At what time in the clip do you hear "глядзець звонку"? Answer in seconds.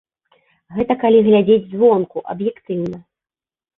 1.29-2.17